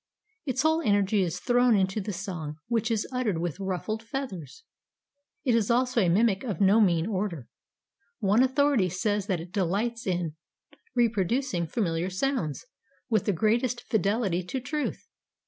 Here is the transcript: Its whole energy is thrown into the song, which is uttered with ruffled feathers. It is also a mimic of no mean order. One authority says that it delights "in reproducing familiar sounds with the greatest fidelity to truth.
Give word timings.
Its 0.47 0.63
whole 0.63 0.81
energy 0.81 1.21
is 1.21 1.39
thrown 1.39 1.75
into 1.75 2.01
the 2.01 2.11
song, 2.11 2.57
which 2.67 2.89
is 2.89 3.05
uttered 3.11 3.37
with 3.37 3.59
ruffled 3.59 4.01
feathers. 4.01 4.63
It 5.45 5.53
is 5.53 5.69
also 5.69 6.01
a 6.01 6.09
mimic 6.09 6.43
of 6.43 6.59
no 6.59 6.81
mean 6.81 7.05
order. 7.05 7.47
One 8.17 8.41
authority 8.41 8.89
says 8.89 9.27
that 9.27 9.39
it 9.39 9.51
delights 9.53 10.07
"in 10.07 10.37
reproducing 10.95 11.67
familiar 11.67 12.09
sounds 12.09 12.65
with 13.11 13.25
the 13.25 13.31
greatest 13.31 13.81
fidelity 13.83 14.41
to 14.43 14.59
truth. 14.59 15.05